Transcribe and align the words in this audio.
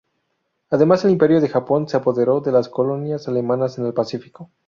Además 0.71 1.05
el 1.05 1.11
Imperio 1.11 1.39
de 1.41 1.47
Japón 1.47 1.87
se 1.87 1.95
apoderó 1.95 2.41
de 2.41 2.51
las 2.51 2.69
colonias 2.69 3.27
alemanas 3.27 3.77
en 3.77 3.85
el 3.85 3.93
Pacífico. 3.93 4.49